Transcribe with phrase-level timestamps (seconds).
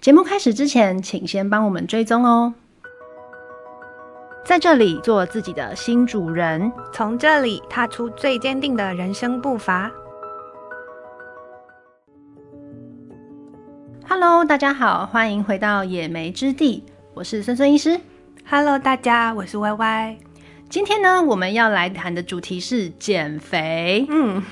[0.00, 2.54] 节目开始之前，请先帮我们追踪哦。
[4.42, 9.92] 在这里做自己的新主人，从这里踏出最坚定的人生步伐。
[14.08, 16.82] Hello，大家好，欢迎回到野莓之地，
[17.12, 18.00] 我是孙孙医师。
[18.48, 20.18] Hello，大家，我是 Y Y。
[20.70, 24.06] 今天呢，我们要来谈的主题是减肥。
[24.08, 24.42] 嗯，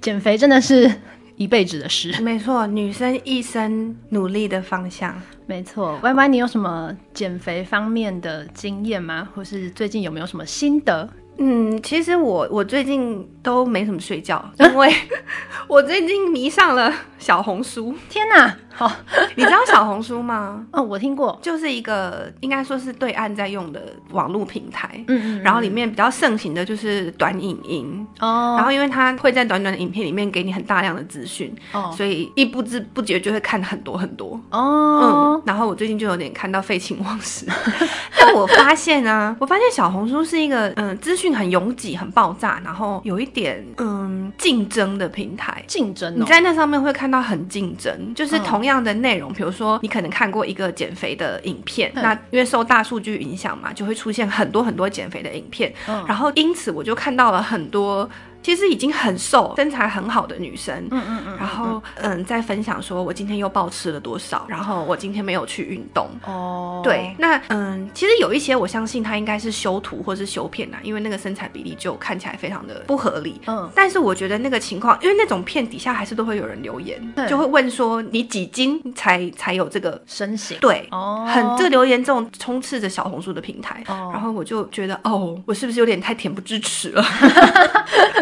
[0.00, 0.90] 减肥真的是
[1.36, 2.20] 一辈子的事。
[2.22, 5.20] 没错，女生一生努力的方向。
[5.46, 9.28] 没错，Y Y，你有什么减肥方面的经验吗？
[9.34, 11.08] 或是最近有没有什么心得？
[11.36, 14.94] 嗯，其实我我最近都没怎么睡觉，因为
[15.68, 17.92] 我最近迷上了小红书。
[18.08, 18.56] 天哪！
[18.76, 18.90] 好，
[19.36, 20.64] 你知道小红书吗？
[20.72, 24.88] 哦，我听过，就是一个应该说是对岸在用的网络平台。
[25.06, 25.42] 嗯，嗯嗯。
[25.42, 28.06] 然后里面比较盛行的就是短影音。
[28.18, 28.56] 哦。
[28.58, 31.54] 然后因为它会在短短的影片里面给你很大量的资讯。
[31.72, 31.92] 哦。
[31.96, 34.40] 所以一不知不觉就会看很多很多。
[34.50, 35.34] 哦。
[35.36, 35.42] 嗯。
[35.46, 37.46] 然后我最近就有点看到废寝忘食。
[38.18, 45.62] 但我发现啊，我发现小红书是一个嗯资讯很拥挤、很爆炸，然后有一点嗯竞争的平台。
[45.68, 46.12] 竞争。
[46.18, 48.63] 你在那上面会看到很竞争，就是同。
[48.64, 58.08] 同样的内容，比如说你可能看过一个减肥的影片，嗯、那因为受大数据影响嘛，就会出现很多很多减肥的影片，嗯、然后因此我就看到了很多。
[58.44, 66.06] 其实已经很瘦、身材很好的女生，嗯嗯嗯，然后嗯，在分享说，我今天又暴吃了多少，然后我今天没有去运动。
[66.26, 73.40] 哦，对，那嗯，其实有一些我相信她应该是修图或是修片呐，因为那个身材比例就看起来非常的不合理。
[73.46, 80.58] 嗯，但是我觉得那个情况，因为那种片底下还是都会有人留言，就会问说你几斤才才有这个身形？
[80.60, 87.02] 对，哦，很这个留言这种充斥着小红书的平台，哦然后我就觉得哦，我是不是有点太恬不知耻了？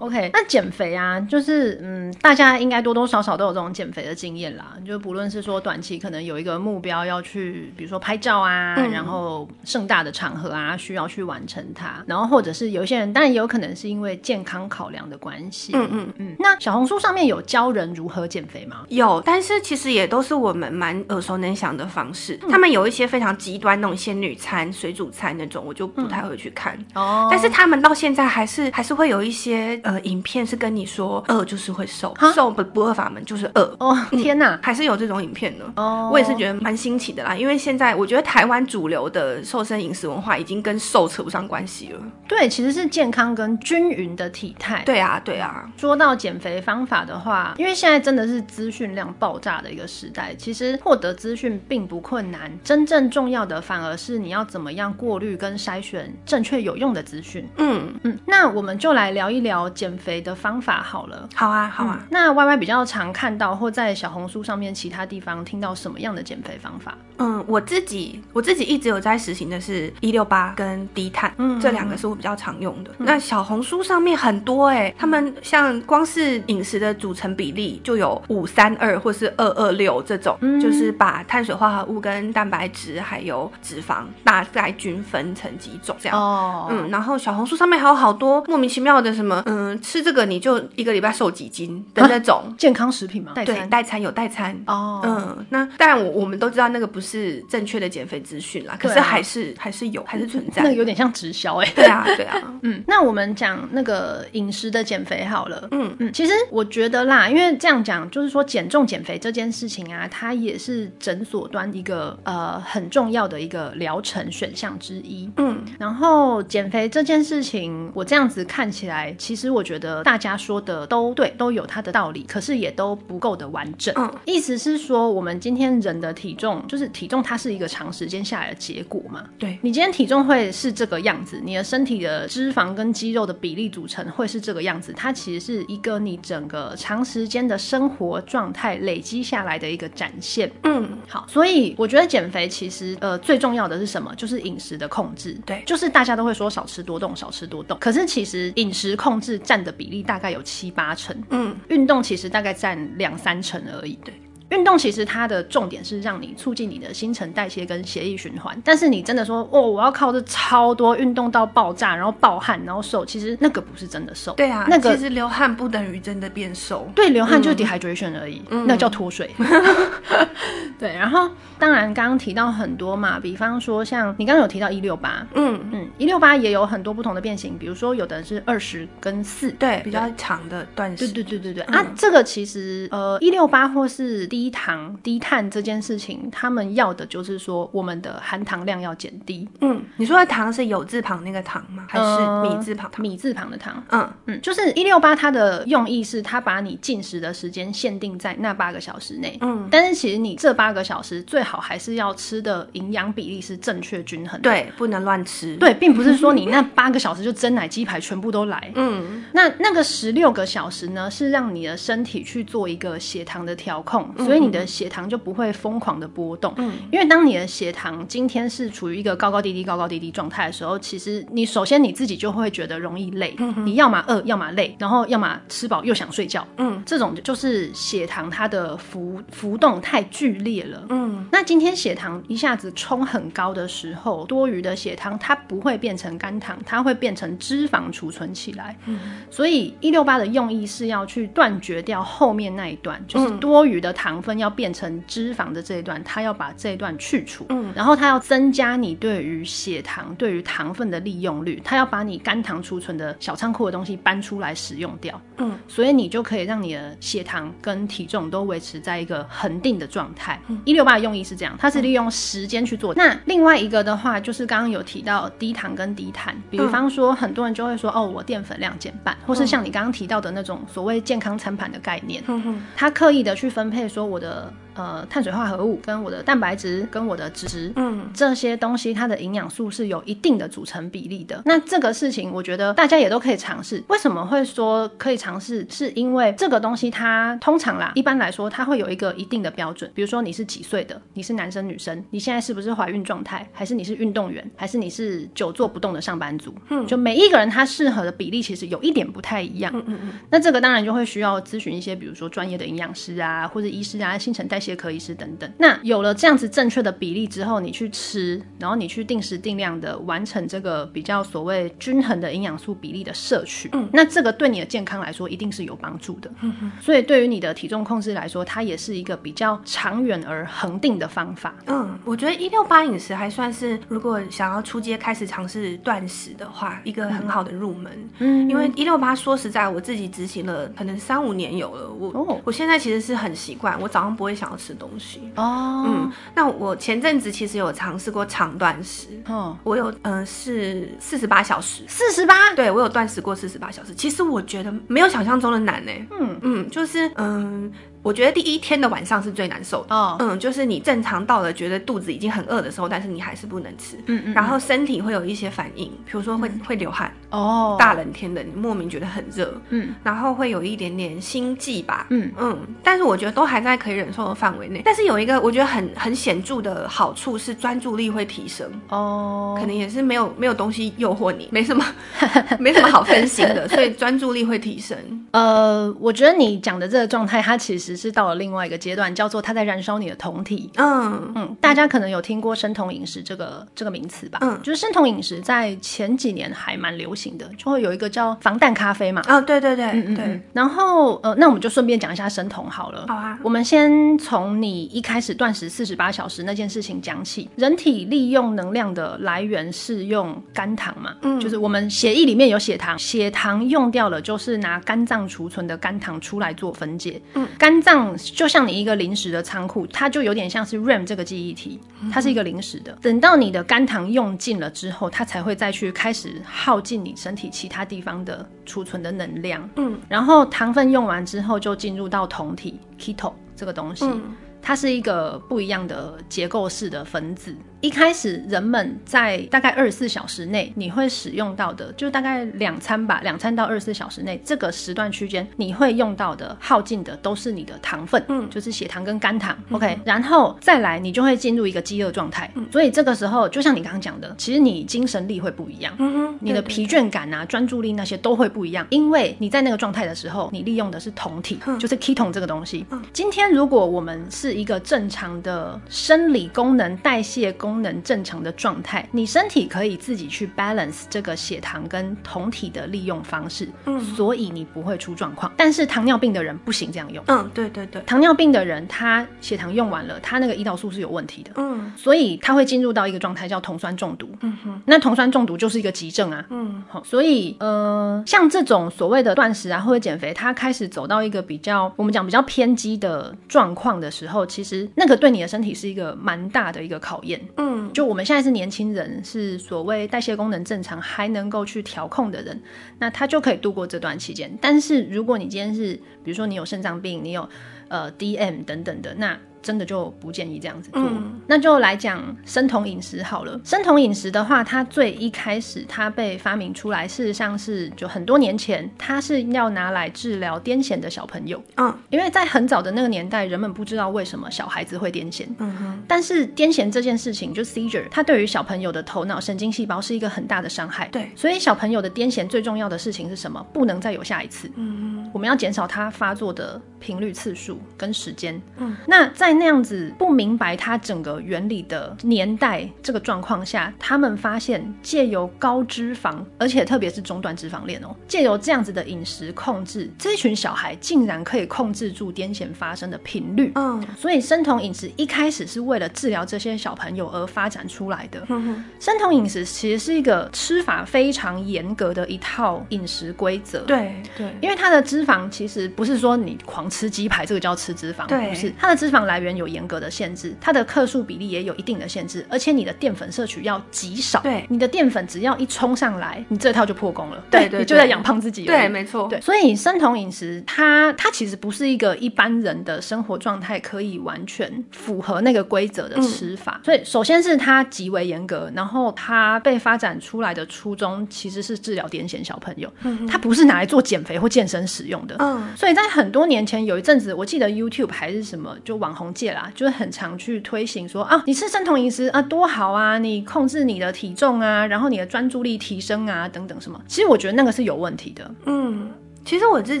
[0.00, 4.74] OK，那减肥啊，就是嗯，大家应该多多少少都有这种减肥的经验啦。
[4.86, 12.02] 就不论是说短期可能有一个目标要去，比如说拍照啊，嗯、然后盛大的场合啊，需要去完成它。
[12.06, 15.72] 然后或者是有一些人，当然也有可能是因为健康考量的关系。
[15.74, 16.36] 嗯嗯嗯。
[16.38, 18.86] 那小红书上面有教人如何减肥吗？
[18.88, 22.38] 有，但是其实也都是我们蛮耳熟能详的方式。
[22.42, 26.74] 嗯、他们有一些非常极端那种仙女餐、水煮餐那种，我就不太会去看。
[26.94, 27.28] 哦、嗯。
[27.30, 29.78] 但是他们到现在还是还是会有一些。
[29.90, 33.76] 呃，影片是跟你说饿就是会瘦，瘦不不饿法门就是饿。
[33.80, 35.64] 哦，天哪，还是有这种影片的。
[35.74, 42.00] 哦，我也是觉得蛮新奇的啦，因为现在我觉得台湾主流的瘦身饮食文化已经跟瘦扯不上关系了。
[42.28, 44.84] 对，其实是健康跟均匀的体态。
[44.86, 45.68] 对啊，对啊。
[45.76, 57.48] 说到减肥方法的话，因为现在真的是资讯量爆炸的一个时代，其实获得资讯并不困难，真正重要的反而是你要怎么样过滤跟筛选正确有用的资讯。
[57.56, 59.68] 嗯嗯，那我们就来聊一聊。
[59.80, 61.96] 减肥的方法好了，好啊，好啊。
[61.98, 66.94] 嗯，那 Y Y 比较常看到或在小红书上面其他地方听到什么样的减肥方法？
[67.20, 72.90] 嗯，我自己我自己一直有在实行的是一六八跟低碳，嗯，这两个是我比较常用的。
[72.98, 86.18] 嗯，那小红书上面很多哎、欸，他们像光是饮食的组成比例就有五三二或是二二六这种，嗯，就是把碳水化合物跟蛋白质还有脂肪大概均分成几种这样。
[86.18, 89.60] 哦，嗯，然后小红书上面还有好多莫名其妙的什么，嗯。
[89.82, 93.32] 吃这个你就一个礼拜瘦几斤的那种、啊、 健康食品吗？
[93.34, 95.00] 对，代餐有代餐哦。
[95.02, 97.09] 嗯，那当然我我们都知道那个不是
[97.48, 100.62] 正确的减肥资讯啦，可是还是、啊、还是有，还是存 在。
[100.62, 101.72] 那个有点像直销哎、欸。
[101.74, 102.36] 对啊，对啊。
[102.64, 105.68] 嗯，那我们讲那个饮食的减肥好了。
[105.70, 115.30] 嗯嗯，其实我觉得啦，因为这样讲就是说减重减肥这件事情啊，它也是诊所端一个呃很重要的一个疗程选项之一。
[115.36, 119.60] 嗯，然后减肥这件事情，我这样子看起来，其实我。
[119.60, 123.94] 我觉得大家说的都对，都有它的道理，可是也都不够的完整。
[123.98, 129.24] 嗯，意思是说，我们今天人的体重，就是体重，它是一个长时间下来的结果嘛？
[129.38, 140.50] 对，你今天体重会是这个样子，你的身体的脂肪跟肌肉的比例组成会是这个样子，它其实是一个你整个长时间的生活状态累积下来的一个展现。
[140.64, 144.14] 嗯，好，所以我觉得减肥其实呃最重要的是什么？
[144.16, 145.34] 就是饮食的控制。
[145.46, 149.40] 对，就是大家都会说少吃多动，少吃多动，可是其实饮食控制。
[149.40, 153.98] 占的比例大概有七八成，嗯，运动其实大概占两三成而已。
[154.04, 154.12] 对，
[154.50, 158.60] 运动其实它的重点是让你促进你的新陈代谢跟血液循环。
[158.64, 164.32] 但是你真的说哦，我要靠这超多运动到爆炸，然后暴汗，然后瘦，其实那个不是真的瘦。
[164.34, 166.88] 对啊，那个其实流汗不等于真的变瘦。
[166.94, 169.30] 对，流汗就是 dehydration 而已，嗯、那叫脱水。
[170.78, 171.30] 对，然后。
[171.60, 181.64] 当然刚刚提到很多嘛，比方说像你刚刚有提到一六八，嗯嗯，一六八也有很多不同的变形，比如说有的是二十跟四，对，比较长的断食，对对对对对。
[181.68, 189.46] 嗯、啊，这个其实呃一六八或是低糖低碳这件事情，他们要的就是说我们的含糖量要减低。
[189.60, 191.84] 嗯，你说的糖是有字旁那个糖吗？
[191.86, 192.90] 还是米字旁？
[192.96, 193.84] 米字旁的糖。
[193.90, 199.36] 嗯嗯，就是一六八它的用意是它把你进食的时间限定在那八个小时内。
[199.42, 204.50] 嗯，但是其实你这八个小时最好还是要吃的营养比例是正确均衡的。
[204.50, 205.54] 对，不能乱吃。
[205.56, 208.72] 对，并不是说你那八个小时就蒸奶鸡排全部都来。
[208.74, 216.54] 嗯，那那个十六个小时呢，是让你的身体去做一个血糖的调控，所以你的血糖就不会疯狂的波动。
[216.56, 223.34] 嗯，因为当你的血糖今天是处于一个高高低低、高高低低状态的时候，其实你首先你自己就会觉得容易累。
[223.38, 226.46] 嗯，你要么饿，要么累，然后要么吃饱又想睡觉。
[226.58, 230.86] 嗯，这种就是血糖它的浮浮动太剧烈了。
[230.90, 238.76] 嗯，那今天血糖一下子冲很高的时候，多余的血糖它不会变成肝糖，它会变成脂肪储存起来。
[238.86, 247.46] 嗯，所以一六八的用意是要去断绝掉后面那一段，就是多余的糖分要变成脂肪的这一段，它要把这一段去除。
[247.48, 255.20] 嗯，然后它要增加你对于血糖、对于糖分的利用率，它要把你肝糖储存的小仓库的东西搬出来使用掉。
[255.38, 260.40] 嗯，所以你就可以让你的血糖跟体重都维持在一个恒定的状态。
[260.64, 262.94] 一六八的用意是这样，它是利用时间去做。
[262.94, 274.52] 那另外一个的话，就是刚刚有提到低糖跟低碳，比方说很多人就会说，哦，我淀粉量减半，或是像你刚刚提到的那种所谓健康餐盘的概念，嗯他刻意的去分配说我的。
[274.80, 281.42] 呃，碳水化合物跟我的蛋白质跟我的脂质，嗯，这些东西它的营养素是有一定的组成比例的。
[281.44, 283.84] 那这个事情，我觉得大家也都可以尝试。
[283.88, 285.66] 为什么会说可以尝试？
[285.68, 289.90] 是因为这个东西它通常啦，一般来说它会有一个一定的标准。
[289.94, 296.54] 比如说你是几岁的，你是男生女生，你现在是不是怀孕状态，还是你是运动员，还是你是久坐不动的上班族？
[296.70, 299.70] 嗯，就每一个人他适合的比例其实有一点不太一样。
[299.74, 300.12] 嗯嗯嗯。
[300.30, 304.69] 那这个当然就会需要咨询一些，比如说专业的营养师啊，或者医师啊，新陈代谢。
[304.76, 321.54] 科医师等等，那有了这样子正确的比例之后，你去吃，然后你去定时定量的完成这个比较所谓均衡的营养素比例的摄取，嗯，那这个对你的健康来说一定是有帮助的，嗯哼，所以对于你的体重控制来说，它也是一个比较长远而恒定的方法。
[321.66, 327.90] 嗯，我觉得一六八饮食还算是，如果想要出街开始尝试断食的话，一个很好的入门。
[328.18, 334.59] 嗯，因为一六八说实在，我自己执行了可能三五年有了，我、哦、我现在其实是很习惯，我早上不会想要。
[334.60, 335.32] 吃东西。
[335.36, 346.38] 哦，嗯，那我前阵子其实有尝试过长断食，哦，我有，嗯、呃，是四十八小时，四十八，对，我有断食过四十八小时，其实我觉得没有想象中的难呢，嗯。
[346.42, 347.72] 嗯，就是嗯。
[348.02, 362.32] 我觉得第一天的晚上是最难受的，哦，嗯，就是你正常到了觉得肚子已经很饿的时候，但是你还是不能吃，嗯嗯，然后身体会有一些反应，比如说会会流汗，哦，大冷天的你莫名觉得很热，嗯，然后会有一点点心悸吧，嗯。
[362.38, 364.80] 嗯，但是我觉得都还在可以忍受的范围内。
[364.82, 371.84] 但是有一个我觉得很很显著的好处是专注力会提升，哦，可能也是没有没有东西诱惑你，没什么
[372.58, 374.96] 没什么好分心的， 所以专注力会提升。
[375.32, 377.89] 呃，我觉得你讲的这个状态，它其实。
[377.90, 380.70] 只是到了另外一个阶段，叫做它在燃烧你的酮体。
[380.76, 384.38] 嗯嗯，大家可能有听过生酮饮食这个这个名词吧？
[384.42, 389.20] 嗯，就是生酮饮食在前几年还蛮流行的，就会有一个叫防弹咖啡嘛。
[389.26, 390.40] 哦，对对对，嗯嗯对。
[390.52, 393.06] 然后呃，那我们就顺便讲一下生酮好了。
[393.08, 397.50] 好啊，我们先从你一开始断食四十八小时那件事情讲起。
[397.56, 401.16] 人体利用能量的来源是用肝糖嘛？
[401.22, 407.20] 嗯，就是我们血液里面有血糖，血糖用掉了，就是拿肝脏储存的肝糖出来做分解。
[407.34, 407.79] 嗯，肝。
[407.80, 411.80] 脏就像你一个临时的仓库，它就有点像是 RAM 这个记忆体，
[412.12, 412.92] 它是一个临时的。
[413.02, 419.68] 等到你的肝糖用尽了之后，它才会再去开始耗尽你身体其他地方的储存的能量。
[419.76, 427.54] 嗯，然后糖分用完之后，就进入到酮体 keto 这个东西，嗯，它是一个不一样的结构式的分子。
[427.80, 439.56] 一开始人们在大概二十四小时内，你会使用到的，就大概两餐吧，两餐到二十四小时内这个时段区间，你会用到的耗尽的都是你的糖分，嗯，就是血糖跟肝糖。
[439.70, 442.50] 嗯、OK，然后再来，你就会进入一个饥饿状态。
[442.54, 452.84] 嗯，所以这个时候，就像你刚刚讲的，其实你精神力会不一样，嗯哼，你的疲倦感啊、专注力那些都会不一样，因为你在那个状态的时候，你利用的是酮体，嗯、就是 ketone 这个东西。
[452.90, 465.52] 嗯，今天如果我们是一个正常的生理功能、代谢功功能正常的状态，你身体可以自己去 balance 这个血糖跟酮体的利用方式，嗯，所以你不会出状况。
[465.56, 492.58] 但是糖尿病的人不行这样用，嗯，对对对，糖尿病的人他血糖用完了，他那个胰岛素是有问题的，嗯，所以他会进入到一个状态叫酮酸中毒，嗯哼，那酮酸中毒就是一个急症啊，嗯，好，所以呃，像这种所谓的断食啊或者减肥，他开始走到一个比较我们讲比较偏激的状况的时候，其实那个对你的身体是一个蛮大的一个考验，嗯，就我们现在是年轻人，是所谓代谢功能正常，还能够去调控的人，
[492.98, 494.50] 那他就可以度过这段期间。
[494.62, 495.92] 但是如果你今天是，
[496.24, 497.46] 比如说你有肾脏病，你有
[497.88, 501.02] 呃 DM 等等的，那真的就不建议这样子做。
[501.02, 503.60] 嗯、那就来讲生酮饮食好了。
[503.64, 511.62] 生酮饮食的话，它最一开始它被发明出来，事实上是就很多年前，它是要拿来治疗癫痫的小朋友。
[511.76, 515.46] 嗯，因为在很早的那个年代，人们不知道为什么小孩子会癫痫。
[515.58, 516.02] 嗯哼。
[516.08, 521.08] 但是癫痫这件事情，就 seizure，它对于小朋友的头脑神经细胞是一个很大的伤害。
[521.08, 521.30] 对。
[521.36, 523.64] 所以小朋友的癫痫最重要的事情是什么？
[523.72, 524.70] 不能再有下一次。
[524.76, 525.30] 嗯哼。
[525.32, 528.60] 我们要减少它发作的频率、次数跟时间。
[528.78, 528.96] 嗯。
[529.06, 543.72] 那在在那样子不明白它整个原理的年代，这个状况下，他们发现借由高脂肪，而且特别是中段脂肪链哦，借由这样子的饮食控制，这群小孩竟然可以控制住癫痫发生的频率。
[543.74, 548.46] 嗯，所以生酮饮食一开始是为了治疗这些小朋友而发展出来的。
[548.50, 553.80] 嗯哼，生酮饮食其实是一个吃法非常严格的一套饮食规则。
[553.80, 559.39] 对对，因为它的脂肪其实不是说你狂吃鸡排，这个叫吃脂肪，对，不是它的脂肪来。
[559.40, 564.40] 源有严格的限制，它的克数比例也有一定的限制，而且你的淀粉摄取要极少。
[564.40, 567.42] 对，你的淀粉只要一冲上来，你这套就破功了。
[567.50, 568.64] 对，对， 对，你就在养胖自己。
[568.64, 569.28] 对，没错。
[569.28, 576.80] 对，所以生酮饮食它它其实不是一个一般人的生活状态可以完全符合那个规则的吃法。
[576.82, 585.36] 嗯、所以首先是它极为严格，然后它被发展出来的初衷其实是治疗癫痫小朋友，嗯，它不是拿来做减肥或健身使用的。
[585.38, 590.10] 嗯，所以在很多年前有一阵子，我记得 YouTube 还是什么，就网红界啦，就是很。
[590.10, 597.00] 常去推行说啊，你吃生酮饮食啊多好啊，你控制你的体重啊，然后你的专注力提升啊，等等什么。
[597.06, 598.54] 其实我觉得那个是有问题的。
[598.66, 599.08] 嗯，
[599.44, 600.00] 其实我自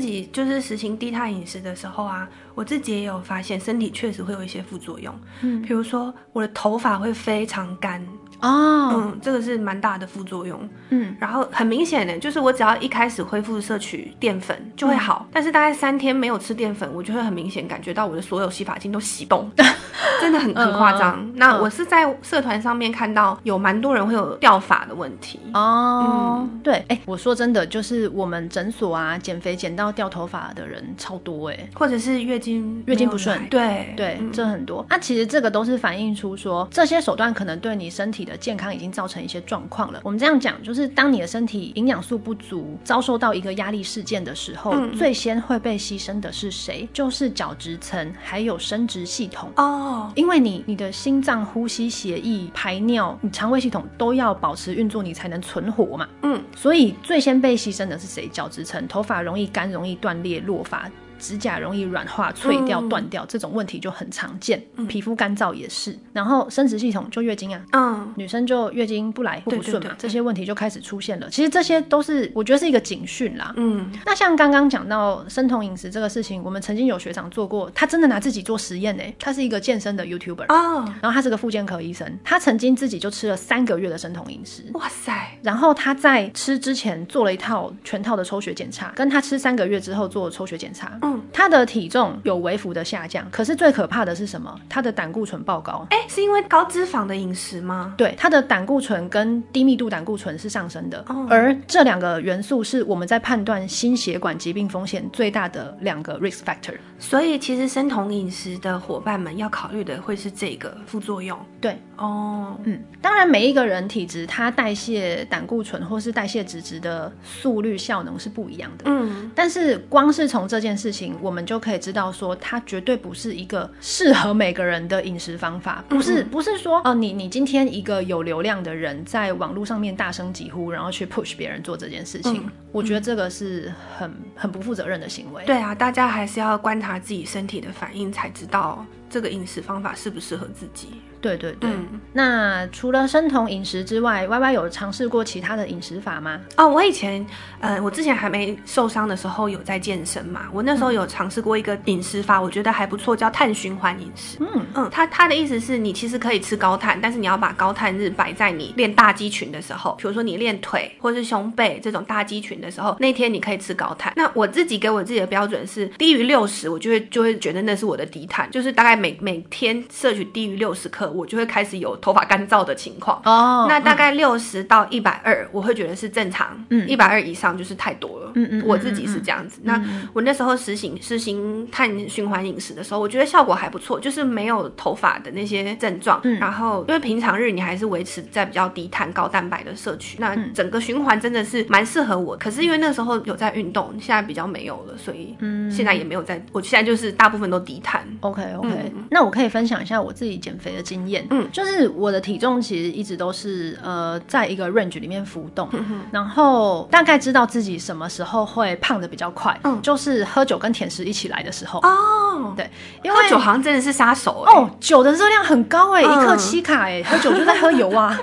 [0.00, 5.14] 己就是实行低碳饮食的时候啊，我自己也有发现身体确实会有一些副作用。
[5.42, 8.04] 嗯，比如说我的头发会非常干。
[8.40, 10.68] 哦，嗯，这个是蛮大的副作用。
[10.90, 19.50] 嗯，然后很明显的，就是我只要一开始恢复摄取淀粉就会好，嗯、但是大概三天没有吃淀粉，我就会很明显感觉到我的所有洗发精都洗不动，
[20.20, 21.20] 真的很很夸张。
[21.20, 25.38] 嗯、那我是在社团上面看到有蛮多人会有掉发的问题。
[25.54, 34.84] 哦，嗯、对，哎，我说真的，就是我们诊所啊，减肥减到掉头发的人超多哎，或者是月经月经不顺，对对，这很多。
[34.88, 40.00] 那、其实这个都是反映出说这些手段可能对你身体的健康已经造成一些状况了。
[40.04, 46.88] 我们这样讲，就是当你的身体营养素不足，遭受到一个压力事件的时候，嗯、最先会被牺牲的是谁？
[46.92, 50.12] 就是角质层还有生殖系统哦。
[50.14, 56.08] 因为你你的心脏、呼吸、血液、排尿，你肠胃系统都要保持运作，你才能存活嘛。
[56.22, 58.28] 嗯，所以最先被牺牲的是谁？
[58.28, 60.88] 角质层，头发容易干，容易断裂、落发。
[61.20, 64.60] 指甲容易软化、脆掉、断掉，这种问题就很常见。
[64.88, 71.28] 皮肤干燥也是，然后生殖系统就月经啊，嗯，女生就月经不来或不顺嘛，这些问题就开始出现了。
[71.28, 73.52] 其实这些都是我觉得是一个警讯啦。
[73.56, 79.02] 嗯，那像刚刚讲到生酮饮食这个事情，我们曾经有学长做过，他真的拿自己做实验呢。
[79.18, 84.64] 他是一个健身的 YouTuber 哦，然后他是个妇健科医生，他曾经自己就吃了三个月的生酮饮食。
[84.74, 85.38] 哇塞！
[85.42, 90.98] 然后他在吃之前做了一套全套的抽血检查，跟他吃三个月之后做抽血检查。
[91.32, 94.54] 他的体重有微幅的下降，可是最可怕的是什么？
[94.68, 95.86] 他的胆固醇爆高。
[95.90, 97.94] 哎，是因为高脂肪的饮食吗？
[97.96, 106.74] 对，他的胆固醇跟低密度胆固醇是上升的，哦、而这两个元素是我们在判断心血管疾病风险最大的两个 risk factor。
[106.98, 111.38] 所以，其实生酮饮食的伙伴们要考虑的会是这个副作用。
[111.60, 118.84] 对，哦，嗯，当然，每一个人体质，它代谢胆固醇或是代谢脂质的速率效能是不一样的。
[118.86, 121.44] 嗯，但是光是从这件事情，我们。
[121.50, 125.82] 就可以知道说，它绝对不是一个适合每个人的饮食方法。
[125.88, 135.44] 不是，不是说哦、呃，你你今天一个有流量的人在网络上面大声疾呼，然后去 push 别人做这件事情，嗯、我觉得这个是很很不负责任的行为。
[135.44, 140.88] 对啊，大家还是要观察自己身体的反应，才知道这个饮食方法适不适合自己。
[141.20, 146.40] 对对对，嗯、那除了生酮饮食之外，Y Y 有尝试过其他的饮食法吗？
[146.56, 147.24] 哦，我以前，
[147.60, 154.38] 呃，我之前还没受伤的时候有在健身嘛，我那时候有尝试过一个饮食法，我觉得还不错，叫碳循环饮食。
[154.40, 164.12] 嗯嗯，他他的意思是你其实可以吃高碳，但是你要把高碳日摆在你练大肌群的时候，比如说你练腿或是胸背这种大肌群的时候，那天你可以吃高碳。
[164.16, 171.09] 那我自己给我自己的标准是低于六十，我就会就会觉得那是我的低碳，就是大概每每天摄取低于六十克。
[171.10, 173.20] 我就会开始有头发干燥的情况。
[173.24, 179.60] 哦，那大概六十到一百二，我会觉得是正常，嗯，一百二以上就是太多了，嗯嗯，我自己是这样子。
[179.64, 179.80] 那
[180.12, 192.36] 我那时候实行实行碳循环饮食的时候，我觉得效果还不错，就是没有头发的那些症状，嗯，然后因为平常日你还是维持在比较低碳高蛋白的摄取，那整个循环真的是蛮适合我。
[192.36, 198.06] 可是因为那时候有在运动，现在比较没有了，所以嗯，现在也没有在，我现在就是大部分都低碳。
[198.20, 201.48] OK OK，那我可以分享一下我自己减肥的经验，嗯。
[201.52, 211.80] 就是我的体重其实一直都是呃在一个 range 里面浮动，嗯、然后大概知道自己什么时候会胖的比较快，嗯，就是喝酒跟甜食一起来的时候。
[211.80, 212.70] 哦，对，
[213.02, 218.18] 因为喝酒好像真的是杀手哦，酒的热量很高哎，嗯、一克七卡哎，喝酒就在喝油啊，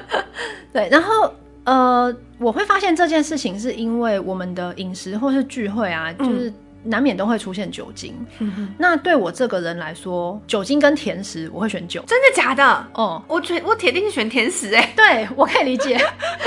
[0.72, 1.32] 对，然后
[1.64, 6.52] 呃我会发现这件事情是因为我们的饮食或是聚会啊，就是。
[6.84, 8.14] 难免都会出现酒精，
[8.78, 12.04] 那对我这个人来说，酒精跟甜食，我会选酒。
[12.06, 12.86] 真的假的？
[12.94, 14.92] 哦，我觉我铁定是选甜食哎。
[14.94, 15.98] 对，我可以理解。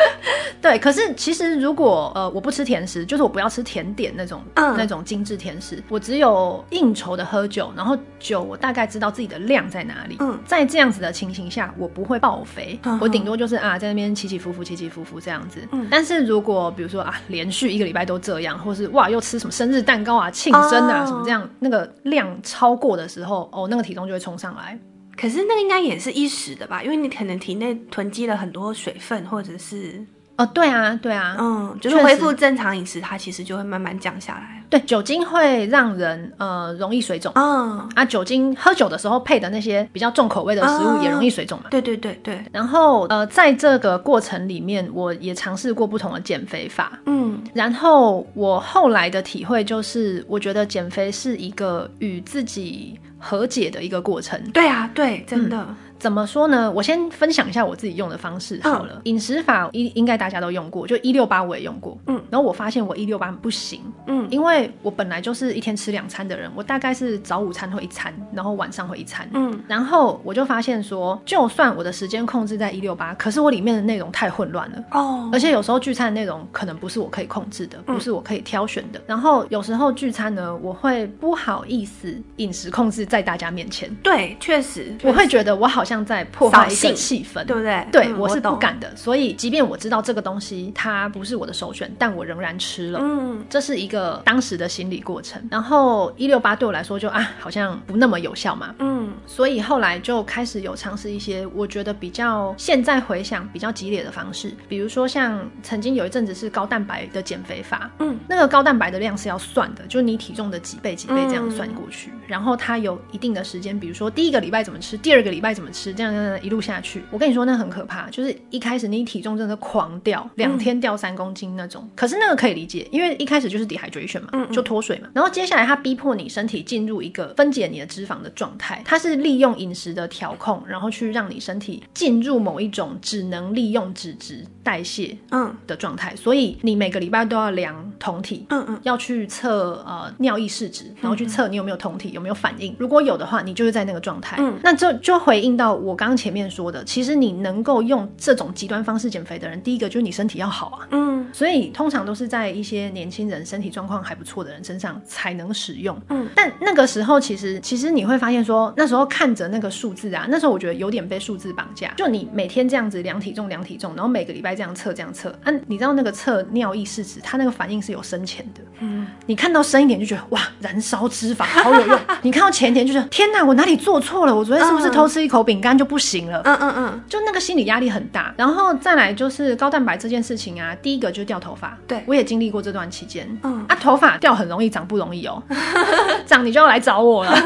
[0.62, 10.18] 对，可是其实如果呃我不吃甜食，就是我不要吃甜点那种、嗯、那种精致甜食，我只有应酬的喝酒，然后酒我大概知道自己的量在哪里。
[10.20, 15.60] 嗯，在这样子的情形下，我不会爆肥，嗯、我顶多就是啊在那边起起伏伏起起伏伏这样子。
[15.72, 20.27] 嗯，但是如果比如说啊连续一个礼拜都这样，或是哇又吃什么生日蛋糕啊。
[20.32, 24.78] 庆生啊，什么这样，那个量超过的时候，哦，那个体重就会冲上来。
[25.16, 26.84] 可是那个应该也是一时的吧？
[26.84, 30.06] 因为你可能体内囤积了很多水分，或者是。
[30.38, 34.64] 哦，对啊，对啊，嗯，就是恢复正常饮食，它其实就会慢慢降下来。
[34.70, 37.32] 对，酒精会让人呃容易水肿。
[37.36, 41.66] 嗯啊，酒精喝酒的时候配的那些比较重口味的食物也容易水肿嘛。
[41.72, 42.40] 对对对对。
[42.52, 47.00] 然后呃，在这个过程里面，我也尝试过不同的减肥法。
[47.06, 54.40] 嗯，然后我后来的体会就是，我觉得减肥是一个与自己和解的一个过程。
[54.52, 55.66] 对啊，对，真的。
[56.00, 56.72] 怎么说呢？
[56.72, 59.02] 我先分享一下我自己用的方式好了。
[59.06, 61.98] 饮、嗯、食法应应该大家都用过，就一六八我也用过。
[62.08, 63.82] 嗯，然后我发现我一六八不行。
[64.06, 69.28] 嗯，因为我本来就是一天吃两餐的人，我大概是早午餐会一餐，然后晚上会一餐。
[69.34, 74.84] 嗯，然后我就发现说，就算我的时间控制在一六八，可是我里面的内容太混乱了。
[74.92, 79.00] 哦，而且有时候聚餐的内容可能不是我可以控制的，不是我可以挑选的。
[79.00, 83.94] 嗯、然后有时候聚餐呢，我会不好意思饮食控制在大家面前。
[84.04, 87.88] 对，确实，我会觉得我好像在破坏一个气氛，对不对？
[87.92, 88.94] 对，我是不敢的。
[88.96, 93.00] 所以，即便我知道这个东西它不是我的首选，但我仍然吃了。
[93.02, 95.42] 嗯，这是一个当时的心理过程。
[95.50, 98.76] 然后一六八对我来说就啊，好像不那么有效嘛。
[98.80, 107.90] 嗯，所以后来就开始有尝试一些我觉得比较现在回想比较激烈的方式，比如说像曾经有一阵子是高蛋白的减肥法。
[108.00, 112.12] 嗯，那个高蛋白的量是要算的，就是你体重的几倍几倍这样算过去。
[112.28, 116.08] 然后它有一定的时间，比如说第一个礼拜怎么吃，第二个礼拜怎么吃，这样。
[116.08, 118.10] 这样，一路下去，我跟你说，那很可怕。
[118.10, 121.82] 就是一开始你体重真的狂掉，两天掉三公斤那种。
[121.84, 125.10] 嗯、可是那个可以理解，因为一开始就是 dehydration 嘛，嗯嗯就脱水嘛。
[125.14, 136.14] 然后接下来它逼迫你身体进入一个分解你的脂肪的状态，它是利用饮食的调控，然后去让你身体进入某一种只能利用脂质代谢嗯的状态。
[136.14, 142.74] 嗯、所以你每个礼拜都要量酮体，嗯嗯，要去测呃尿液试纸，然后去测你有没有酮体有没有反应。
[142.80, 144.38] 如果有的话，你就是在那个状态。
[144.40, 150.88] 嗯，那就就回应到我刚刚前面说的，其实你能够用这种极端方式减肥的人，第一个就是你身体要好啊。
[150.92, 156.00] 嗯，所以通常都是在一些年轻人身体状况还不错的人身上才能使用。
[156.10, 161.94] 嗯，但那个时候其实其实你会发现说，那时候看着那个数字啊，那时候我觉得有点被数字绑架。
[161.96, 168.62] 就你每天这样子量体重量体重，然后每个礼拜这样测这样测，啊，你知道那个测尿液试纸，它那个反应是有深浅的。
[168.80, 172.00] 嗯，你看到深一点就觉得哇，燃烧脂肪好有用。
[172.22, 174.36] 你看到浅一点就是天哪，我哪里做错了？
[174.36, 176.42] 我昨天是不是偷吃一口饼干就不行了？
[176.44, 183.66] 嗯嗯嗯，就那个心理压力很大，然后再来就是高蛋白这件事情啊，第一个就是掉头发，对，我也经历过这段期间，嗯。
[183.68, 185.42] 啊，头发掉很容易，长不容易哦，
[186.26, 187.38] 长你就要来找我了。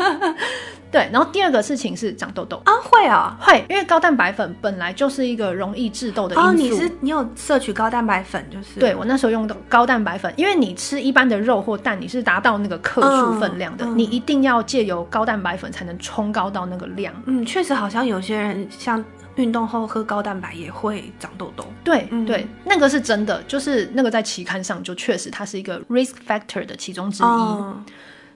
[0.92, 6.48] 对，然后第二个事情是长痘痘啊，会啊，会，因为高蛋白粉本来就是一个容易致痘的因素。
[6.48, 17.14] 哦，你是你有摄取高蛋白粉，就是对我那时候用的高蛋白粉，因为你吃一般的肉或蛋，你是达到那个克数分量的，你一定要借由高蛋白粉才能冲高到那个量。
[17.26, 19.04] 嗯，确实好像有些人像
[19.36, 21.66] 运动后喝高蛋白也会长痘痘。
[21.86, 27.26] 对、嗯、对，那个是真的，就是那个在期刊上就确实它是一个 risk factor 的其中之一。
[27.26, 27.86] 嗯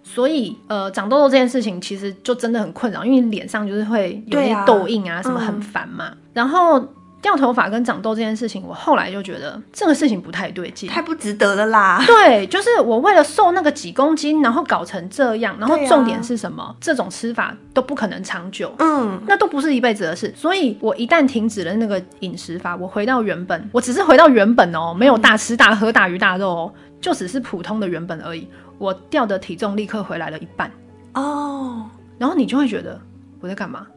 [0.08, 6.10] 所以，呃，长痘痘这件事情其实就真的很困扰，因为脸上就是会有一些痘印啊，什么很烦嘛。
[6.10, 6.80] 嗯、然后
[7.22, 12.02] 掉头发跟长痘这件事情，我后来就觉得这个事情不太对劲，太不值得了啦。
[12.06, 16.62] 对，就是我为了瘦那个几公斤，然后搞成这样，然后重点是什么？
[16.62, 20.32] 啊、这种吃法都不可能长久，嗯，那都不是一辈子的事。
[20.38, 28.48] 所以我一旦停止了那个饮食法，我回到原本，我只是回到原本哦，没有大吃大喝大鱼大肉哦，就只是普通的原本而已。
[28.78, 30.72] 我掉的体重立刻回来了一半
[31.14, 31.92] 哦，oh.
[32.18, 33.00] 然后你就会觉得
[33.40, 33.88] 我在干嘛？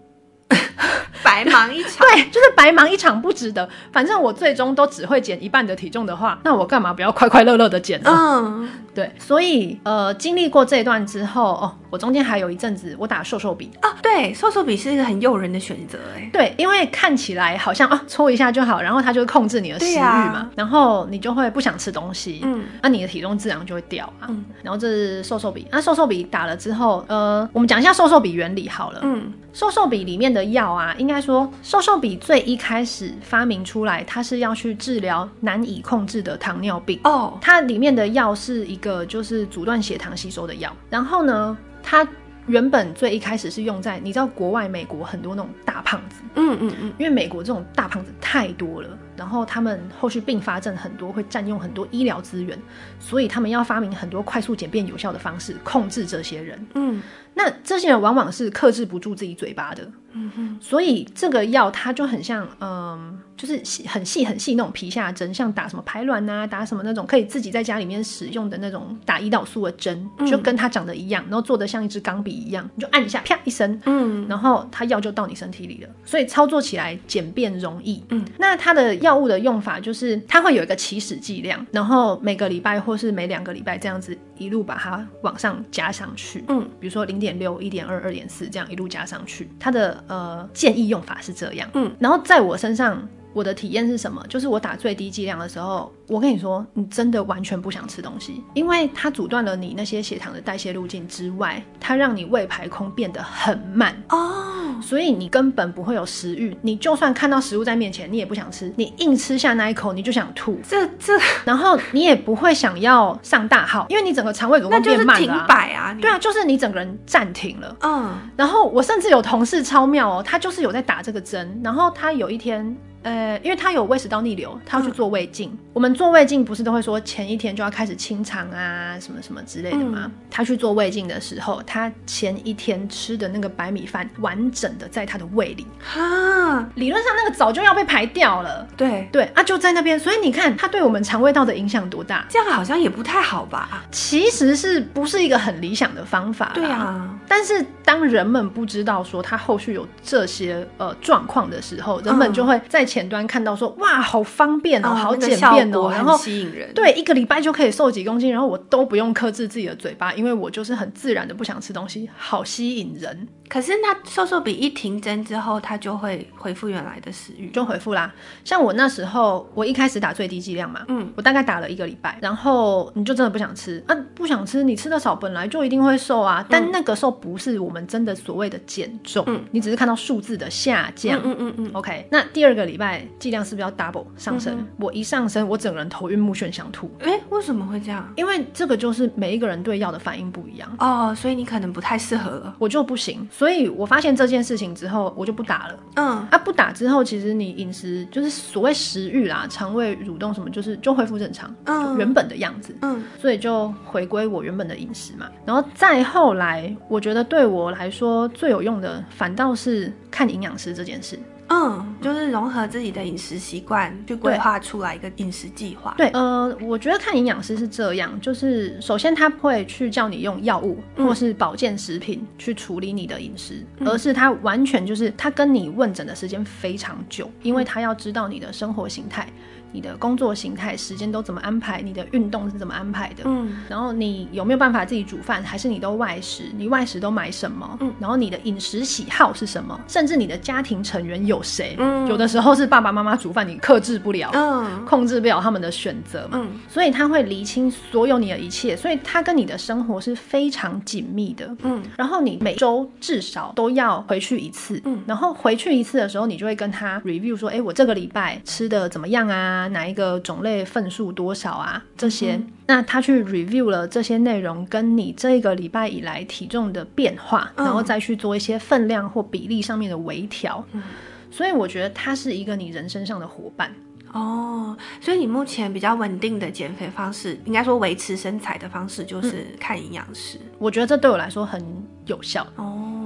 [1.22, 3.68] 白忙一场， 对，就是白忙一场，不值得。
[3.92, 8.10] 反正我最终都只会减一半的体重的话，那我干嘛不要快快乐乐的减呢？
[8.10, 9.12] 嗯，对。
[9.20, 24.26] 所以呃，经历过这一段之后，哦，我中间还有一阵子我打瘦瘦笔啊，对，瘦瘦笔是一个很诱人的选择，哎，对，因为看起来好像啊，搓一下就好，然后它就会控制你的食欲嘛，啊、然后你就会不想吃东西，嗯，那你的体重自然就会掉啊。
[24.28, 29.32] 嗯，然后这是瘦瘦笔，那瘦瘦笔打了之后，呃，我们讲一下瘦瘦笔原理好了，嗯。
[29.54, 37.36] 瘦瘦笔里面的药啊，应该说瘦瘦笔最一开始发明出来，它是要去治疗难以控制的糖尿病哦。
[37.40, 42.06] 它里面的药是一个就是阻断血糖吸收的药，然后呢，它
[42.46, 52.58] 原本最一开始是用在你知道国外美国很多那种大胖子，嗯嗯嗯，因为美国这种大胖子太多了，然后他们后续并发症很多，会占用很多医疗资源，
[52.98, 57.02] 所以他们要发明很多快速简便有效的方式控制这些人，嗯。
[57.38, 87.27] 那这些人往往是克制不住自己嘴巴的，嗯哼，所以这个药它就很像，嗯，就是很细很细那种皮下针，像打什么排卵啊，打什么那种可以自己在家里面使用的那种打胰岛素的针，就跟它长得一样，然后做的像一支钢笔一样，你就按一下，啪一声，嗯，然后它药就到你身体里了，所以操作起来简便容易，嗯，那它的药物的用法就是它会有一个起始剂量，然后每个礼拜或是每两个礼拜这样子一路把它往上加上去，嗯，比如说零点。
[87.28, 93.08] 点六、一点二、二点四，这样一路加上去，它的呃建议用法是这样，嗯，然后在我身上。
[93.34, 94.24] 我的体验是什么？
[94.26, 106.56] 就是我打最低剂量的时候，我跟你说，你真的完全不想吃东西，因为它阻断了你那些血糖的代谢路径之外，它让你胃排空变得很慢哦，所以你根本不会有食欲。
[106.62, 110.58] 你就算看到食物在面前，你也不想吃，你硬吃下那一口，你就想吐。
[110.66, 111.12] 这这，
[111.44, 115.36] 然后你也不会想要上大号，因为你整个肠胃蠕动变慢了、啊。
[115.36, 115.94] 停摆啊！
[116.00, 117.76] 对啊，就是你整个人暂停了。
[117.82, 122.74] 嗯，然后我甚至有同事超妙哦，他就是有在打这个针，然后他有一天。
[123.04, 125.50] 呃，因为他有胃食道逆流，他要去做胃镜。
[125.52, 130.02] 嗯、我们做胃镜不是都会说前一天就要开始清肠啊，什么什么之类的吗？
[130.04, 138.66] 嗯、他去做胃镜的时候，他前一天吃的那个白米饭完整的在他的胃里，哈，理论上那个早就要被排掉了。
[138.74, 139.98] 对对啊，就在那边。
[139.98, 142.24] 所以你看，他对我们肠胃道的影响多大？
[142.28, 143.84] 这样好像也不太好吧？
[143.92, 146.52] 其实是不是一个很理想的方法？
[146.54, 147.14] 对啊。
[147.28, 152.88] 但是当人们不知道说他后续有这些呃状况的时候，人们就会在。
[152.88, 156.72] 前端看到说哇，好方便哦，好简便哦，然后吸引人。
[156.74, 163.28] 对，一个礼拜就可以瘦几公斤，然后我都不用克制自己的嘴巴，因为我就是很自然的不想吃东西，好吸引人。
[163.48, 168.12] 可是那瘦瘦笔一停针之后，它就会恢复原来的食欲，就恢复啦。
[168.44, 176.44] 像我那时候，我一开始打最低剂量嘛，嗯，我大概打了一个礼拜，然后你就真的不想吃啊，不想吃，你吃的少本来就一定会瘦啊。
[176.50, 181.70] 但那个瘦不是我们真的所谓的减重，嗯，你只是看到数字的下降，嗯嗯嗯。
[181.72, 184.66] OK，那第二个礼拜剂量是不是要 double 上升？
[184.78, 186.90] 我一上升，我整个人头晕目眩想吐。
[187.00, 188.06] 哎，为什么会这样？
[188.16, 193.26] 因为这个就是每一个人对药的反应不一样哦，所以你可能不太适合了，我就不行。
[193.30, 195.78] 所以我发现这件事情之后，我就不打了。
[195.94, 202.76] 嗯，啊，不打之后，其实你饮食就是所谓食欲啦，肠胃蠕动什么，就是就恢复正常，嗯，原本的样子。
[202.82, 205.28] 嗯，所以就回归我原本的饮食嘛。
[205.46, 211.18] 然后再后来，我觉得对我来说最有用的，反倒是看营养师这件事。
[211.48, 215.94] 嗯，就是融合自己的饮食习惯，去规划出来一个饮食计划。
[215.96, 229.26] 对，呃，我觉得看营养师是这样，就是首先他会去叫你用药物或是保健食品去处理你的饮食，嗯、而是他完全就是他跟你问诊的时间非常久，因为他要知道你的生活形态。
[229.72, 236.44] 你的工作形态、时间都怎么安排，你的运动是怎么安排的，嗯，然后你有没有办法自己煮饭，还是你都外食？
[236.56, 237.76] 你外食都买什么？
[237.80, 239.78] 嗯，然后你的饮食喜好是什么？
[239.86, 241.76] 甚至你的家庭成员有谁？
[241.78, 246.26] 嗯，有的时候是爸爸妈妈煮饭，你克制不了，嗯，控制不了他们的选择。
[246.28, 259.57] 嘛，嗯，所以他会厘清所有你的一切，所以他跟你的生活是非常紧密的，嗯，然后你每周至少都要回去一次，嗯，然后回去一次的时候，你就会跟他 review 说，哎，我这个礼拜吃的怎么样啊？
[259.68, 261.84] 哪一个种类份数多少啊？
[261.96, 270.82] 这些，嗯、那他去 review 了这些内容，跟你这一个礼拜以来体重的变化，然后再去做一些分量或比例上面的微调，嗯，
[271.30, 273.74] 所以我觉得他是一个你人生上的伙伴。
[274.12, 280.38] 哦，所以你目前比较稳定的减肥方式，应该说维持身材的方式，就是看营养师。
[280.40, 281.62] 嗯，我觉得这对我来说很
[282.06, 282.46] 有效。
[282.56, 282.97] 哦，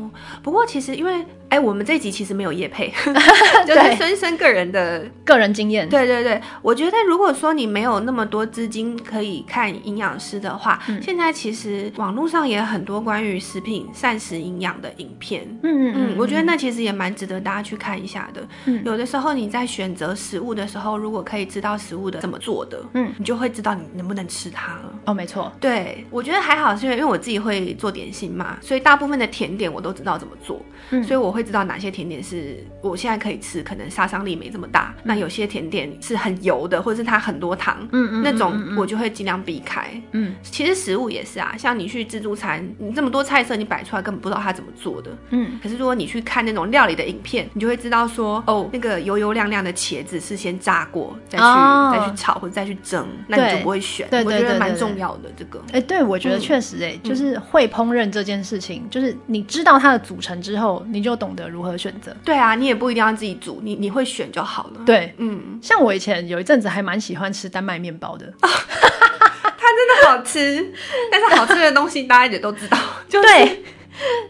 [0.42, 1.24] 不过其实因为。
[1.52, 2.90] 哎，我们这一集其实没有叶配
[3.68, 5.86] 就是孙生个人的个人经验。
[5.86, 15.46] 对对对，我觉得如果说你没有那么多资金可以看营养师的话，嗯、现在其实网络上也有很多关于食品膳食营养的影片。
[15.62, 18.40] 嗯嗯嗯，我觉得那其实也蛮值得大家去看一下的。
[18.64, 24.98] 嗯，有的时候你在选择食物的时候，如果可以知道食物的怎么做的，嗯，你就会知道你能不能吃它了。
[25.04, 25.52] 哦，没错。
[25.60, 30.62] 对，我觉得还好，是因为因为我自己会做点心嘛，所以大部分的甜点我都知道怎么做。
[30.90, 31.42] 嗯，所以我会。
[31.42, 34.94] 知道哪些甜点是我现在可以吃，可能杀伤力没这么大。
[34.98, 39.90] 嗯、那有些甜点是很油的，或者是它很多糖，嗯嗯，那种我就会尽量避开。
[40.12, 45.10] 嗯，其实食物也是啊，像你去自助餐，你这么多菜色你摆出来根本不知道它怎么做的。
[45.30, 54.08] 嗯，可是如果你去看那种料理的影片，你就会知道说，哦，那个油油亮亮的茄子是先炸过，再去、哦、再去炒或者再去蒸，那你就不会选。
[54.08, 55.58] 对，对，对，对，对，我觉得蛮重要的这个。
[55.72, 61.32] 哎、欸，对，我觉得确实、欸，哎、嗯，就是会烹饪这件事情，就是你知道它的组成之后，你就懂。
[61.34, 62.14] 得如何选择？
[62.22, 64.80] 对啊，你也不一定要自己煮，你你会选就好了。
[64.84, 70.70] 对，嗯，像我以前有一阵子还蛮喜欢吃丹麦面包的，它真的好吃，
[71.10, 72.76] 但是好吃的东西大家也都知道，
[73.08, 73.22] 就。
[73.22, 73.64] 对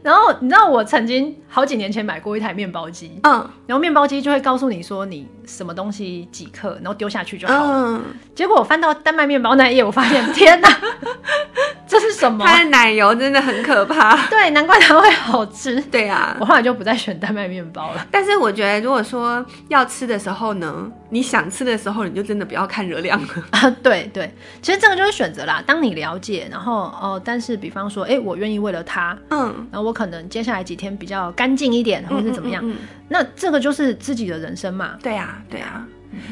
[0.03, 3.33] 然后你知道我曾经好几年前买过一台面包机，嗯，
[3.67, 7.62] 然后面包机就会告诉你说你什么东西几克，然后丢下去就好了。
[7.65, 10.69] 嗯，结果我翻到丹麦面包那一页，我发现天哪，
[11.92, 12.42] 这是什么？
[12.46, 14.16] 它的奶油真的很可怕。
[14.28, 15.78] 对，难怪它会好吃。
[15.83, 18.07] 对啊，我后来就不再选丹麦面包了。
[18.11, 23.28] 但是我觉得，如果说要吃的时候呢，你想吃的时候，你就真的不要看热量了。
[23.50, 25.62] 啊，对对，其实这个就是选择啦。
[25.66, 29.68] 当你了解，然后哦，但是比方说，哎，我愿意为了它，嗯。
[29.70, 34.96] 然后我可能接下来几天比较干净一点，或者是怎么样，嗯嗯嗯嗯，那这个就是自己的人生嘛。
[35.02, 35.85] 对啊，对啊。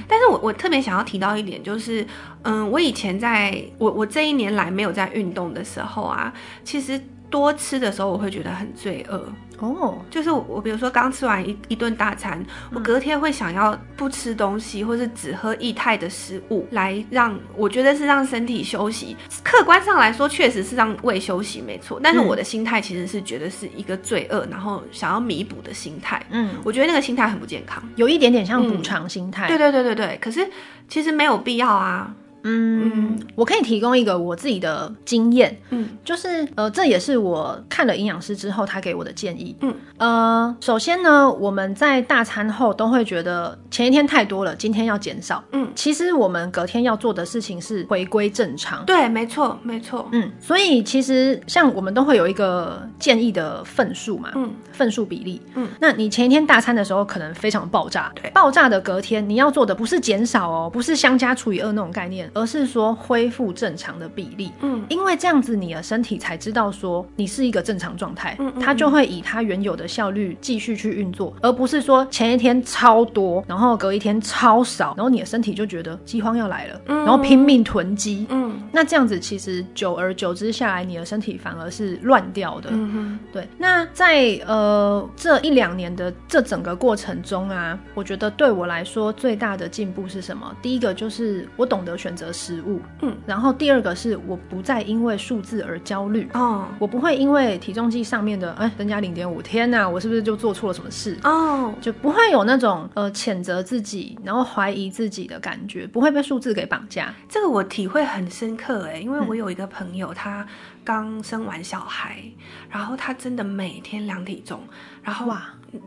[0.08, 2.06] 但是我我特别想要提到一点，就是，
[2.42, 6.32] 嗯，我以前在我我这一年来没有在运动的时候啊，
[6.64, 9.24] 其实多吃的时候我会觉得很罪恶。
[9.60, 9.94] 哦，oh.
[10.10, 19.16] 就是我，比如说刚吃完一一顿大餐，我隔天会想要不吃东西，或是只喝液态的食物，来让我觉得是让身体休息。
[19.44, 22.00] 客观上来说，确实是让胃休息，没错。
[22.02, 26.24] 但是我的心态其实是觉得是一个罪恶，然后想要弥补的心态。
[26.30, 29.46] 嗯，我觉得那个心态很不健康，有一点点像补偿心态。
[29.46, 30.48] 对对对对对，可是
[30.88, 32.14] 其实没有必要啊。
[32.42, 62.29] 嗯，我可以提供一个我自己的经验，嗯，就是呃，这也是我看了营养师之后他给我的建议，嗯，呃，首先呢，我们在大餐后都会觉得前一天太多了，今天要减少，嗯，其实我们隔天要做的事情是回归正常，对，没错，没错，嗯，所以其实像我们都会有一个建议的份数嘛，嗯，份数比例，嗯，那你前一天大餐的时候可能非常爆炸，对，爆炸的隔天你要做的不是减少哦，不是相加除以二那种概念。
[62.32, 83.48] 而是说恢复正常的比例，嗯，因为这样子你的身体才知道说你是一个正常状态，嗯，它就会以它原有的效率继续去运作，而不是说前一天超多，然后隔一天超少，然后你的身体就觉得饥荒要来了，然后拼命囤积，嗯，那这样子其实久而久之下来，你的身体反而是乱掉的，嗯哼，对。
[83.58, 90.54] 那在呃这一两年的这整个过程中啊，我觉得对我来说最大的进步是什么？
[90.62, 92.10] 第一个就是我懂得选。
[92.26, 101.18] 的食物，嗯，然后第二个是我不再因为数字而焦虑哦，我不会因为体重计上面的哎增加零点五天呐，我是不是就做错了什么事？
[101.24, 107.14] 哦，就不会有那种呃谴责自己，然后怀疑自己的感觉，不会被数字给绑架。
[107.28, 110.46] 这个我体会很深刻哎，因为我有一个朋友，他
[110.84, 112.22] 刚生完小孩，
[112.68, 114.60] 然后他真的每天量体重，
[115.02, 115.42] 然后哇。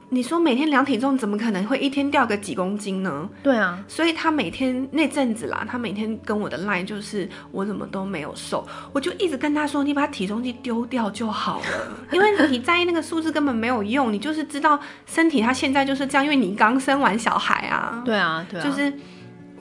[0.10, 3.30] 你说每天量体重，怎么可能会一天掉个几公斤呢？
[3.42, 18.02] 对啊，所以他每天那阵子啦，他每天跟我的 line 就是我怎么都没有瘦，我就一直跟他说，你把体重计丢掉就好了， 因为你在意那个数字根本没有用，你就是知道身体它现在就是这样，因为你刚生完小孩啊。
[18.06, 18.94] 对啊，对啊，就是。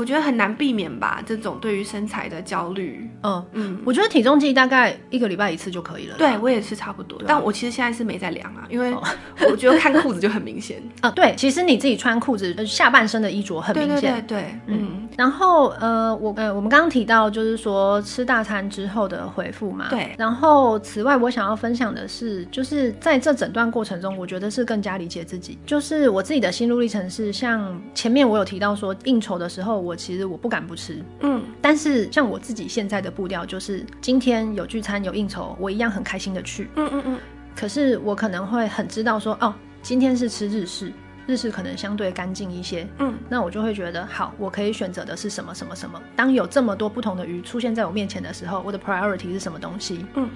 [0.02, 3.08] 我觉得很难避免吧，这种对于身材的焦虑。
[3.22, 6.16] 嗯嗯，我觉得体重计大概一个礼拜一次就可以了。
[6.18, 8.92] 对，我也是差不多，啊、但我其实现在是没在量啊，因为
[9.48, 10.82] 我觉得看裤子就很明显。
[11.02, 14.00] 啊， 对，其实你自己穿裤子，下半身的衣着很明显。
[14.00, 15.08] 对对对对，嗯。
[15.16, 19.86] 然后呃，我呃，我们刚刚提到就是说吃大餐之后的回复嘛。
[19.88, 20.12] 对。
[20.18, 25.56] 然后此外，我想要分享的是，就是在这整段过程中，我觉得是更加理解自己。
[25.64, 31.02] 就是我自己的心路历程是，像前面我有提到说，应酬的时候，我其实我不敢不吃。
[31.20, 31.42] 嗯。
[31.60, 36.68] 但是像我自己现在的步调，就是今天有聚餐有应酬，我一样很开心的去。
[36.76, 37.18] 嗯嗯嗯。
[37.54, 40.92] 可是我可能会很知道说，哦，今天是吃日式。
[41.24, 46.02] 日式可能相对干净一些，嗯，那我就会觉得好，我可以选择的是什么什么什么。
[46.16, 50.04] 当有这么多不同的鱼出现在我面前的时候，我的 priority 是什么东西？
[50.14, 50.28] 嗯，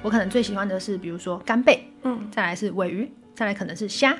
[0.00, 4.16] 我可能最喜欢的是，比如说干贝，嗯，再来是尾鱼，再来可能是虾。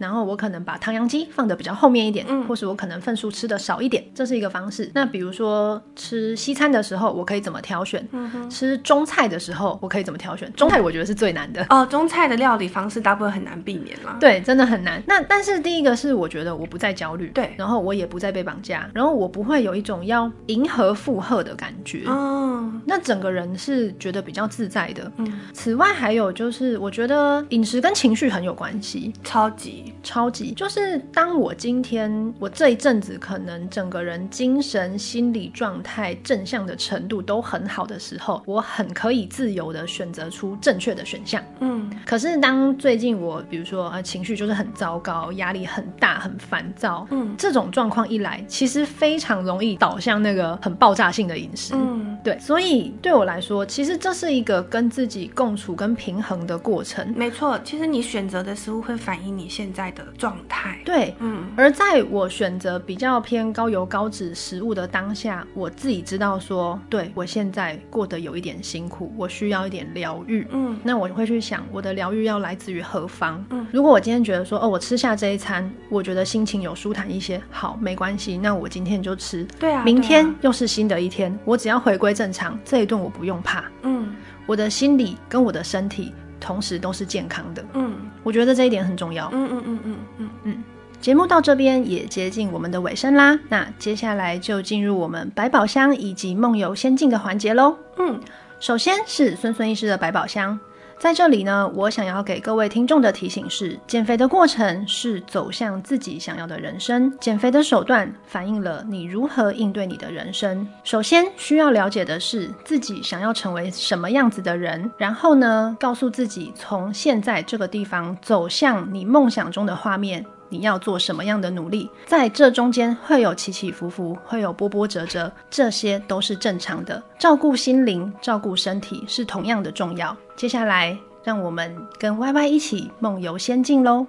[0.00, 4.90] 然后我可能把唐扬鸡放的比较后面一点，嗯，或是我可能份数吃的少一点，这是一个方式。
[4.94, 8.04] 那比如说吃西餐的时候，我可以怎么挑选？
[8.12, 10.50] 嗯，吃中菜的时候，我可以怎么挑选？
[10.54, 14.16] 中菜我觉得是最难的哦，中菜的料理方式大部分很难避免啦。
[14.18, 15.02] 对，真的很难。
[15.06, 25.12] 那但是第一个是我觉得我不再焦虑，对，然后我也不再被绑架，然后我不会有一种要迎合附和的感觉，嗯，那整个人是觉得比较自在的。
[25.18, 30.70] 嗯，此外还有就是我觉得饮食跟情绪很有关系，超级超级就。
[30.70, 41.42] 是当我今天我这一阵子可能整个人精神心理状态正向的程度都很好的时候，我很可以自由的选择出正确的选项。
[41.58, 51.74] 嗯，可是当最近我比如说啊情绪就是很糟糕，压力很大，很烦躁，嗯，这种状况一来，其实非常容易导向那个很爆炸性的饮食。
[51.74, 57.12] 嗯，对，所以对我来说，其实这是一个跟自己共处跟平衡的过程。
[57.16, 60.80] 没错，其实你选择的食物会反映你现在的状态。
[60.84, 84.16] 对，嗯，而在我选择比较偏高油高脂食物的当下，我自己知道说，对，我现在过得有一点辛苦，我需要一点疗愈，嗯，那我会去想我的疗愈要来自于何方，嗯，如果我今天觉得说，哦，我吃下这一餐，我觉得心情有舒坦一些，好，没关系，那我今天就吃，对啊，明天又是新的一天，我只要回归正常，这一顿我不用怕，嗯，
[84.46, 86.12] 我的心理跟我的身体。
[86.40, 90.30] 同时都是健康的，嗯，我觉得这一点很重要，嗯嗯嗯嗯嗯。
[90.44, 90.64] 嗯。
[91.00, 98.20] 节目到这边也接近我们的尾声啦，那接下来就进入我们百宝箱以及梦游仙境的环节喽，嗯，
[98.58, 100.58] 首先是孙孙医师的百宝箱。
[101.00, 110.68] 在这里呢，我想要给各位听众的提醒是：减肥的过程是走向自己想要的人生，减肥的手段反映了你如何应对你的人生。
[110.84, 120.22] 首先需要了解的是自己想要成为什么样子的人，然后呢，告诉自己从现在这个地方走向你梦想中的画面。
[120.50, 121.88] 你要做什么样的努力？
[122.04, 127.02] 在这中间会有起起伏伏，会有波波折折，这些都是正常的。
[127.18, 130.14] 照顾心灵，照顾身体是同样的重要。
[130.36, 134.06] 接下来，让我们跟 YY 一起梦游仙境喽。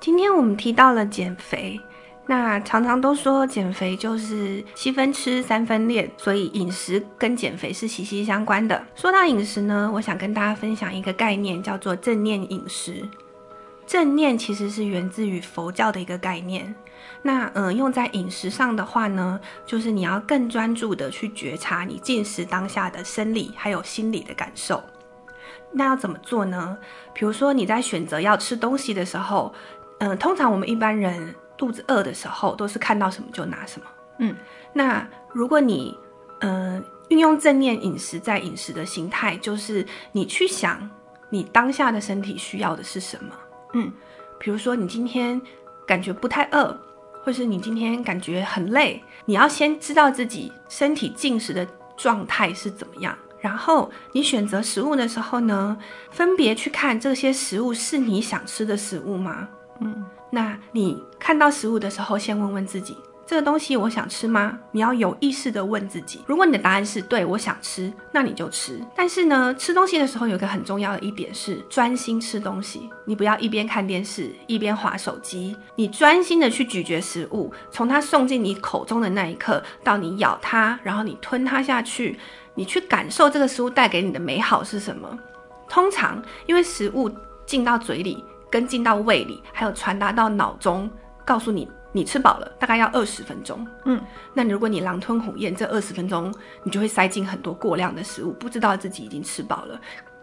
[0.00, 1.78] 今天我们提到了减肥，
[2.26, 8.82] 那常常都说减肥就是七分吃三分练，所以饮食跟减肥是息息相关的。
[8.94, 13.06] 说到饮食呢，我想跟大家分享一个概念，叫做正念饮食。
[13.90, 16.72] 正念其实是源自于佛教的一个概念，
[17.22, 24.80] 那嗯、呃，用在饮食上的话呢，就是你要更专注的去觉察你进食当下的生理还有心理的感受。
[25.72, 26.78] 那要怎么做呢？
[27.12, 29.52] 比如说你在选择要吃东西的时候，
[29.98, 33.86] 嗯、呃，通常我们一般人肚子饿的时候都是看到什么就拿什么，
[34.20, 34.36] 嗯，
[34.72, 35.98] 那如果你
[36.42, 40.88] 嗯、呃、运用正念饮食在饮食的形态，就是你去想
[41.28, 43.34] 你当下的身体需要的是什么。
[43.72, 43.92] 嗯，
[44.38, 45.40] 比如说你今天
[45.86, 46.76] 感觉不太饿，
[47.24, 55.76] 或是你今天感觉很累，你要先知道自己身体进食的状态是怎么样，然后你选择食物的时候呢，
[56.10, 59.48] 分别去看这些食物是你想吃的食物吗？
[59.80, 62.96] 嗯，那你看到食物的时候，先问问自己。
[63.30, 64.58] 这个东西我想吃吗？
[64.72, 66.20] 你要有意识地问自己。
[66.26, 68.84] 如果你的答案是对，我想吃，那你就吃。
[68.92, 72.90] 但是呢，吃东西的时候有一个很重要的一点是专心吃东西。
[73.04, 82.18] 你不要一边看电视一边划手机，你专心的去咀嚼食物，从它送进你口中的那一刻到你咬它，然后你吞它下去，
[82.56, 85.08] 你去感受这个食物带给你的美好是什么。
[85.68, 87.08] 通常因为食物
[87.46, 90.90] 进到嘴里，跟进到胃里，还有传达到脑中，
[91.24, 91.70] 告诉你。
[91.92, 93.66] 你吃饱了，大概要二十分钟。
[93.84, 94.00] 嗯，
[94.32, 99.80] 那如果你狼吞虎咽，这二十分钟你就会塞进很多过量的食物，不知道自己已经吃饱了。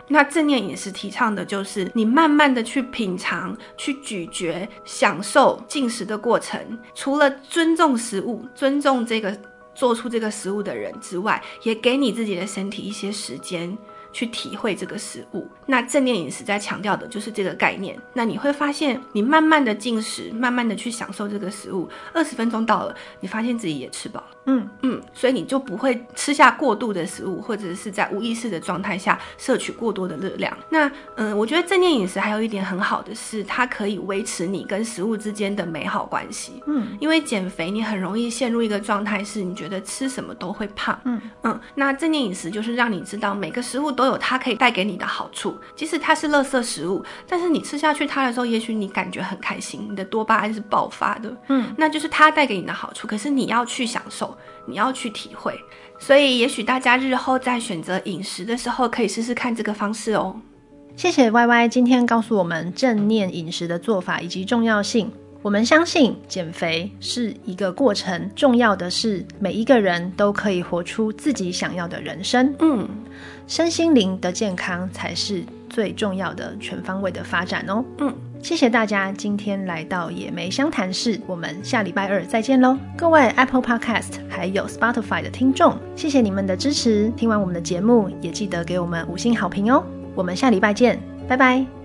[0.07, 6.79] 那正念饮食提倡的就是你慢慢的去品尝、去咀嚼、享受进食的过程。
[6.95, 9.37] 除了尊重食物、尊重这个
[9.75, 13.77] 做出这个食物的人之外，也给你自己的身体一些时间。
[14.11, 17.97] 去体会这个食物，那正念饮食在强调的就是这个概念。
[18.13, 24.27] 那你会发现，你慢慢的进食，慢慢的去享受这个食物，二十分钟到了，你发现自己也吃饱了。
[24.49, 30.57] 嗯嗯，所以你就不会吃下过度的食物，或者是在无意识的状态下摄取过多的热量。
[30.69, 36.63] 那嗯，我觉得正念饮食还有一点很好的是，它可以维持你跟食物之间的美好关系。
[36.65, 40.97] 嗯，因为减肥你很容易陷入一个状态，是你觉得吃什么都会胖。
[41.03, 51.35] 嗯嗯，那正念饮食就是让你知道每个食物都有它可以带给你的好处，即使它是垃圾食物，但是你吃下去它的时候，也许你感觉很开心，你的多巴胺是爆发的。
[51.49, 54.35] 嗯，那就是它带给你的好处，可是你要去享受。
[54.69, 55.57] 你要去体会，
[55.97, 60.35] 所以也许大家日后在选择饮食的时候，可以试试看这个方式哦。
[60.97, 65.09] 谢谢 Y Y 今天告诉我们正念饮食的做法以及重要性。
[65.41, 72.53] 我们相信减肥是一个过程，重要的是每一个人都可以活出自己想要的人生。
[72.59, 72.89] 嗯，
[73.47, 77.83] 身心灵的健康才是最重要的全方位的发展哦。
[77.99, 78.13] 嗯。
[78.39, 82.77] 谢谢大家今天来到野莓相谈室，我们下礼拜二再见喽！
[82.95, 87.09] 各位 Apple Podcast 还有 Spotify 的听众，谢谢你们的支持。
[87.17, 89.83] 听完我们的节目，也记得给我们五星好评哦！
[90.13, 91.76] 我们下礼拜见，拜拜。